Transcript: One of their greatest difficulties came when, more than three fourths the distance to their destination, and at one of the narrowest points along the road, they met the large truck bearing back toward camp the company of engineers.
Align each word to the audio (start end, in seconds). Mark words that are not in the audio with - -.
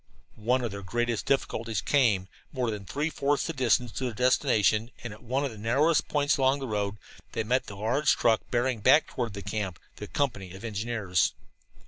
One 0.41 0.63
of 0.63 0.71
their 0.71 0.81
greatest 0.81 1.27
difficulties 1.27 1.79
came 1.79 2.21
when, 2.49 2.59
more 2.59 2.71
than 2.71 2.85
three 2.85 3.11
fourths 3.11 3.45
the 3.45 3.53
distance 3.53 3.91
to 3.91 4.05
their 4.05 4.13
destination, 4.15 4.89
and 5.03 5.13
at 5.13 5.21
one 5.21 5.45
of 5.45 5.51
the 5.51 5.59
narrowest 5.59 6.07
points 6.07 6.37
along 6.37 6.57
the 6.59 6.67
road, 6.67 6.97
they 7.33 7.43
met 7.43 7.67
the 7.67 7.75
large 7.75 8.15
truck 8.17 8.41
bearing 8.49 8.79
back 8.79 9.05
toward 9.05 9.33
camp 9.45 9.77
the 9.97 10.07
company 10.07 10.55
of 10.55 10.63
engineers. 10.65 11.35